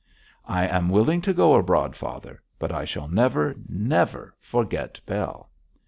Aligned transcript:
'I 0.45 0.65
am 0.65 0.89
willing 0.89 1.21
to 1.21 1.31
go 1.31 1.53
abroad, 1.53 1.95
father, 1.95 2.41
but 2.57 2.71
I 2.71 2.85
shall 2.85 3.07
never, 3.07 3.53
never 3.69 4.35
forget 4.39 4.99
Bell!' 5.05 5.51